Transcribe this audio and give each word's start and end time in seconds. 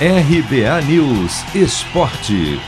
RBA 0.00 0.82
News 0.88 1.54
Esporte. 1.54 2.58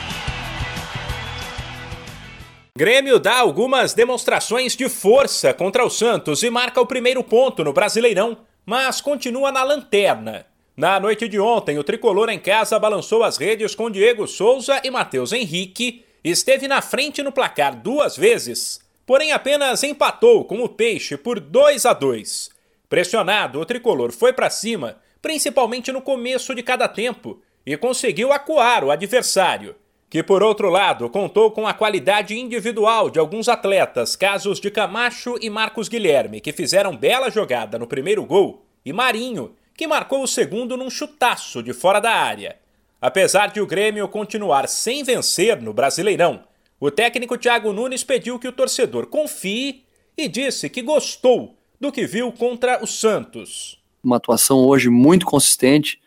Grêmio 2.79 3.19
dá 3.19 3.41
algumas 3.41 3.93
demonstrações 3.93 4.77
de 4.77 4.89
força 4.89 5.53
contra 5.53 5.85
o 5.85 5.91
Santos 5.91 6.45
e 6.45 6.51
marca 6.51 6.81
o 6.81 6.87
primeiro 6.87 7.25
ponto 7.25 7.65
no 7.65 7.73
Brasileirão, 7.73 8.39
mas 8.65 9.01
continua 9.01 9.51
na 9.51 9.65
lanterna. 9.65 10.47
Na 10.77 11.01
noite 11.01 11.27
de 11.27 11.41
ontem, 11.41 11.77
o 11.81 11.83
tricolor 11.83 12.29
em 12.29 12.39
casa 12.39 12.79
balançou 12.79 13.25
as 13.25 13.37
redes 13.37 13.75
com 13.75 13.91
Diego 13.91 14.29
Souza 14.29 14.81
e 14.85 14.89
Matheus 14.89 15.33
Henrique, 15.33 16.05
esteve 16.23 16.69
na 16.69 16.81
frente 16.81 17.25
no 17.25 17.33
placar 17.33 17.75
duas 17.75 18.17
vezes, 18.17 18.81
porém 19.05 19.33
apenas 19.33 19.83
empatou 19.83 20.45
com 20.45 20.63
o 20.63 20.69
Peixe 20.69 21.17
por 21.17 21.41
2 21.41 21.87
a 21.87 21.93
2. 21.93 22.51
Pressionado, 22.89 23.59
o 23.59 23.67
tricolor 23.67 24.13
foi 24.13 24.33
para 24.33 24.49
cima 24.49 25.05
principalmente 25.21 25.91
no 25.93 26.03
começo 26.03 26.55
de 26.55 26.63
cada 26.63 26.89
tempo, 26.89 27.41
e 27.65 27.77
conseguiu 27.77 28.33
acuar 28.33 28.85
o 28.85 28.91
adversário, 28.91 29.75
que 30.09 30.23
por 30.23 30.43
outro 30.43 30.69
lado 30.69 31.11
contou 31.11 31.51
com 31.51 31.67
a 31.67 31.75
qualidade 31.75 32.39
individual 32.39 33.11
de 33.11 33.19
alguns 33.19 33.49
atletas, 33.49 34.15
casos 34.15 34.61
de 34.61 34.71
Camacho 34.71 35.37
e 35.41 35.51
Marcos 35.51 35.89
Guilherme, 35.89 36.41
que 36.41 36.53
fizeram 36.53 36.97
bela 36.97 37.29
jogada 37.29 37.79
no 37.79 37.87
primeiro 37.87 38.25
gol, 38.25 38.65
e 38.85 38.93
Marinho, 38.93 39.55
que 39.75 39.87
marcou 39.87 40.23
o 40.23 40.29
segundo 40.29 40.77
num 40.77 40.89
chutaço 40.89 41.63
de 41.63 41.73
fora 41.73 42.01
da 42.01 42.13
área. 42.13 42.57
Apesar 43.01 43.49
de 43.49 43.61
o 43.61 43.67
Grêmio 43.67 44.09
continuar 44.09 44.69
sem 44.69 45.03
vencer 45.03 45.61
no 45.61 45.73
Brasileirão, 45.73 46.45
o 46.79 46.91
técnico 46.91 47.37
Thiago 47.37 47.73
Nunes 47.73 48.05
pediu 48.05 48.39
que 48.39 48.49
o 48.49 48.53
torcedor 48.53 49.07
confie 49.07 49.85
e 50.17 50.29
disse 50.29 50.71
que 50.71 50.83
gostou 50.83 51.59
do 51.81 51.91
que 51.91 52.07
viu 52.07 52.31
contra 52.33 52.83
o 52.83 52.87
Santos 52.87 53.85
uma 54.07 54.17
atuação 54.17 54.59
hoje 54.59 54.89
muito 54.89 55.27
consistente, 55.27 56.01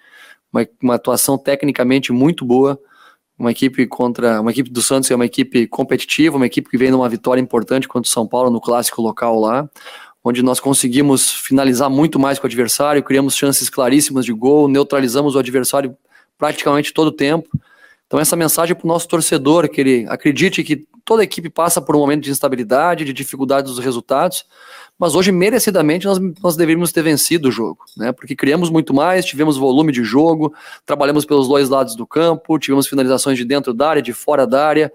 uma, 0.52 0.68
uma 0.82 0.96
atuação 0.96 1.38
tecnicamente 1.38 2.12
muito 2.12 2.46
boa, 2.46 2.80
uma 3.38 3.52
equipe 3.52 3.88
contra 3.88 4.42
uma 4.42 4.52
equipe 4.52 4.70
do 4.70 4.82
Santos 4.82 5.10
é 5.10 5.16
uma 5.16 5.26
equipe 5.26 5.68
competitiva, 5.68 6.36
uma 6.36 6.46
equipe 6.46 6.70
que 6.70 6.78
vem 6.78 6.92
numa 6.92 7.08
vitória 7.08 7.40
importante 7.40 7.88
contra 7.88 8.08
o 8.08 8.12
São 8.12 8.28
Paulo 8.28 8.50
no 8.50 8.60
clássico 8.60 9.02
local 9.02 9.40
lá, 9.40 9.70
onde 10.24 10.44
nós 10.44 10.60
conseguimos 10.60 11.32
finalizar 11.32 11.90
muito 11.90 12.20
mais 12.20 12.38
com 12.38 12.46
o 12.46 12.48
adversário, 12.50 13.02
criamos 13.02 13.36
chances 13.36 13.70
claríssimas 13.70 14.26
de 14.26 14.34
gol, 14.34 14.68
neutralizamos 14.68 15.36
o 15.36 15.40
adversário 15.40 15.96
praticamente 16.38 16.94
todo 16.94 17.08
o 17.08 17.12
tempo. 17.12 17.48
Então 18.10 18.20
essa 18.20 18.36
mensagem 18.36 18.76
para 18.76 18.86
o 18.86 18.88
nosso 18.88 19.08
torcedor, 19.08 19.70
que 19.70 19.80
ele 19.80 20.06
acredite 20.10 20.64
que 20.64 20.88
toda 21.06 21.24
equipe 21.24 21.48
passa 21.48 21.80
por 21.80 21.96
um 21.96 22.00
momento 22.00 22.24
de 22.24 22.32
instabilidade, 22.32 23.06
de 23.06 23.14
dificuldade 23.14 23.68
dos 23.68 23.78
resultados, 23.78 24.46
mas 24.98 25.14
hoje, 25.14 25.32
merecidamente, 25.32 26.08
nós, 26.08 26.18
nós 26.42 26.56
deveríamos 26.58 26.92
ter 26.92 27.04
vencido 27.04 27.50
o 27.50 27.52
jogo, 27.52 27.86
né? 27.96 28.12
Porque 28.12 28.36
criamos 28.36 28.72
muito 28.72 28.96
mais, 28.96 29.26
tivemos 29.26 29.58
volume 29.58 29.92
de 29.92 30.04
jogo, 30.04 30.54
trabalhamos 30.88 31.24
pelos 31.24 31.48
dois 31.48 31.70
lados 31.70 31.96
do 31.96 32.08
campo, 32.08 32.58
tivemos 32.58 32.88
finalizações 32.88 33.38
de 33.38 33.46
dentro 33.46 33.76
da 33.76 33.90
área, 33.90 34.02
de 34.02 34.12
fora 34.12 34.48
da 34.48 34.68
área. 34.68 34.92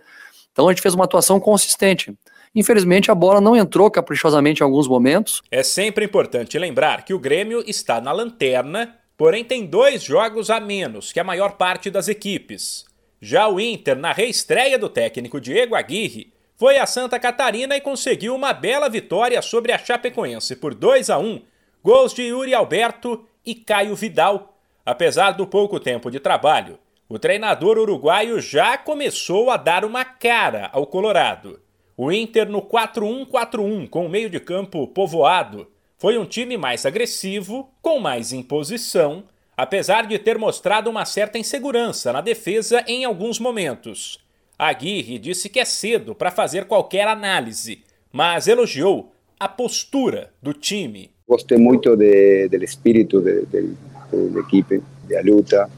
Então 0.51 0.69
a 0.69 0.73
gente 0.73 0.83
fez 0.83 0.93
uma 0.93 1.05
atuação 1.05 1.39
consistente. 1.39 2.13
Infelizmente, 2.53 3.13
a 3.13 3.15
bola 3.15 3.41
não 3.41 3.57
entrou 3.57 3.89
caprichosamente 3.91 4.61
em 4.61 4.65
alguns 4.65 4.89
momentos. 4.89 5.41
É 5.53 5.63
sempre 5.63 6.05
importante 6.05 6.59
lembrar 6.59 7.05
que 7.05 7.15
o 7.15 7.19
Grêmio 7.19 7.63
está 7.65 8.01
na 8.01 8.11
lanterna, 8.11 8.97
porém 9.17 9.45
tem 9.45 9.67
dois 9.67 10.03
jogos 10.03 10.51
a 10.51 10.59
menos 10.59 11.13
que 11.13 11.21
a 11.21 11.25
maior 11.25 11.53
parte 11.53 11.91
das 11.91 12.09
equipes. 12.09 12.85
Já 13.27 13.49
o 13.49 13.59
Inter, 13.59 13.97
na 13.97 14.13
reestreia 14.13 14.79
do 14.79 14.87
técnico 14.87 15.41
Diego 15.41 15.75
Aguirre, 15.75 16.31
foi 16.57 16.77
a 16.77 16.85
Santa 16.85 17.19
Catarina 17.19 17.75
e 17.75 17.81
conseguiu 17.81 18.35
uma 18.35 18.53
bela 18.53 18.87
vitória 18.87 19.41
sobre 19.41 19.73
a 19.73 19.79
Chapecoense 19.79 20.55
por 20.55 20.75
2 20.75 21.09
a 21.09 21.19
1, 21.19 21.41
gols 21.83 22.13
de 22.13 22.25
Yuri 22.25 22.53
Alberto 22.53 23.25
e 23.43 23.55
Caio 23.55 23.97
Vidal. 23.97 24.59
Apesar 24.85 25.31
do 25.31 25.47
pouco 25.47 25.81
tempo 25.81 26.11
de 26.11 26.21
trabalho, 26.21 26.79
o 27.09 27.19
treinador 27.19 27.79
uruguaio 27.79 28.43
já 28.43 28.77
começou 28.77 29.51
a 29.51 29.57
dar 29.57 29.87
uma 29.87 30.05
cara 30.05 30.69
ao 30.71 30.87
Colorado. 30.87 31.59
O 31.97 32.13
Inter 32.13 32.47
no 32.47 32.61
4-1-4-1 32.61 33.89
com 33.89 34.05
o 34.05 34.11
meio 34.11 34.29
de 34.29 34.39
campo 34.39 34.87
povoado 34.87 35.67
foi 35.97 36.19
um 36.19 36.27
time 36.27 36.59
mais 36.59 36.85
agressivo, 36.85 37.71
com 37.81 37.99
mais 37.99 38.35
imposição, 38.35 39.25
apesar 39.57 40.07
de 40.07 40.19
ter 40.19 40.39
mostrado 40.39 40.91
uma 40.91 41.05
certa 41.05 41.39
insegurança 41.39 42.13
na 42.13 42.21
defesa 42.21 42.85
em 42.87 43.05
alguns 43.05 43.39
momentos. 43.39 44.19
Aguirre 44.59 45.19
disse 45.19 45.49
que 45.49 45.61
é 45.61 45.65
cedo 45.65 46.15
para 46.15 46.31
fazer 46.31 46.67
qualquer 46.67 47.09
análise, 47.09 47.83
mas 48.13 48.47
elogiou 48.47 49.13
a 49.39 49.49
postura 49.49 50.31
do 50.43 50.53
time. 50.53 51.11
Gostei 51.29 51.59
muito 51.59 51.97
de, 51.97 52.49
do 52.49 52.65
espírito 52.65 53.21
da 53.21 54.41
equipe, 54.41 54.83
da 55.09 55.21
luta, 55.23 55.69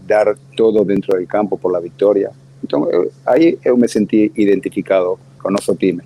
dar 0.00 0.36
todo 0.56 0.84
dentro 0.84 1.18
do 1.18 1.26
campo 1.26 1.56
por 1.56 1.70
la 1.70 1.80
vitória. 1.80 2.32
Então, 2.62 2.90
eu, 2.90 3.10
aí 3.24 3.58
eu 3.64 3.76
me 3.76 3.88
senti 3.88 4.32
identificado 4.36 5.18
com 5.40 5.48
o 5.48 5.52
nosso 5.52 5.74
time. 5.76 6.02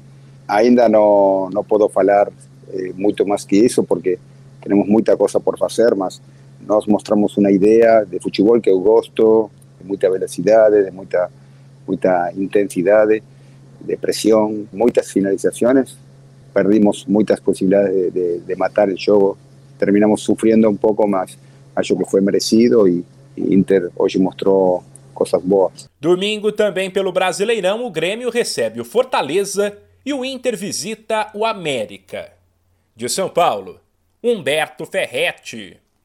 Ainda 0.47 0.89
não, 0.89 1.49
não 1.51 1.65
posso 1.65 1.89
falar 1.89 2.31
eh, 2.73 2.93
muito 2.95 3.27
mais 3.27 3.45
que 3.45 3.57
isso, 3.57 3.83
porque 3.83 4.19
temos 4.63 4.87
muita 4.87 5.17
coisa 5.17 5.41
por 5.41 5.59
fazer, 5.59 5.95
mas 5.95 6.21
nós 6.67 6.87
mostramos 6.87 7.37
uma 7.37 7.51
ideia 7.51 8.05
de 8.05 8.19
futebol 8.21 8.61
que 8.61 8.71
eu 8.71 8.81
gosto, 8.81 9.51
de 9.81 9.87
muita 9.87 10.11
velocidade, 10.11 10.85
de 10.85 10.91
muita 10.91 11.31
mucha 11.87 12.33
intensidad 12.37 13.09
de 13.09 13.97
presión, 13.97 14.69
muchas 14.73 15.13
finalizaciones, 15.13 15.97
perdimos 16.53 17.07
muchas 17.07 17.41
posibilidades 17.41 18.15
de, 18.15 18.57
matar 18.57 18.89
el 18.89 18.97
juego, 18.97 19.37
terminamos 19.79 20.23
sufriendo 20.23 20.69
un 20.71 20.79
poco 20.79 21.07
más, 21.07 21.37
acho 21.75 21.97
que 21.97 22.05
fue 22.05 22.21
merecido 22.21 22.89
y, 22.89 23.05
Inter 23.37 23.91
hoje 23.97 24.19
mostrou 24.19 24.85
coisas 25.13 25.43
boas. 25.43 25.89
Domingo 26.01 26.53
também 26.53 26.89
pelo 26.89 27.11
Brasileirão, 27.11 27.85
o 27.85 27.91
Grêmio 27.91 28.31
recebe 28.31 28.81
o 28.81 28.85
Fortaleza 28.85 29.77
e 30.07 30.13
o 30.13 30.25
Inter 30.25 30.57
visita 30.57 31.31
o 31.35 31.45
América. 31.45 32.33
De 32.95 33.09
São 33.09 33.29
Paulo, 33.29 33.81
Humberto 34.23 34.87
Ferretti. 34.87 35.79